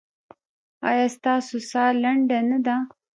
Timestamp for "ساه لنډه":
1.71-2.39